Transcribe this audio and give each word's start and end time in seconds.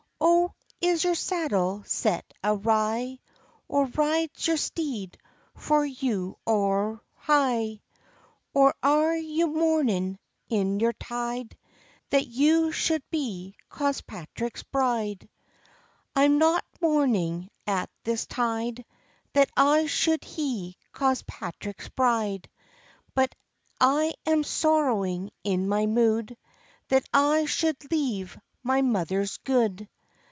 "O 0.83 0.93
is 0.95 1.03
your 1.03 1.15
saddle 1.15 1.83
set 1.85 2.33
awrye? 2.43 3.19
Or 3.67 3.85
rides 3.85 4.45
your 4.47 4.57
steed 4.57 5.17
for 5.55 5.85
you 5.85 6.37
owre 6.45 6.99
high? 7.15 7.81
Or 8.53 8.73
are 8.81 9.15
you 9.15 9.47
mourning, 9.47 10.17
in 10.49 10.79
your 10.79 10.93
tide, 10.93 11.55
That 12.09 12.25
you 12.27 12.71
suld 12.71 13.03
be 13.11 13.55
Cospatrick's 13.69 14.63
bride?" 14.63 15.29
"I 16.15 16.23
am 16.25 16.39
not 16.39 16.65
mourning, 16.81 17.49
at 17.67 17.89
this 18.03 18.25
tide, 18.25 18.83
That 19.33 19.51
I 19.55 19.85
suld 19.87 20.23
he 20.23 20.77
Cospatrick's 20.93 21.89
bride; 21.89 22.49
But 23.15 23.33
I 23.79 24.13
am 24.25 24.43
sorrowing 24.43 25.29
in 25.43 25.67
my 25.69 25.85
mood, 25.85 26.35
That 26.89 27.05
I 27.13 27.45
suld 27.45 27.91
leave 27.91 28.37
my 28.63 28.81
mother 28.81 29.25
good." 29.43 29.87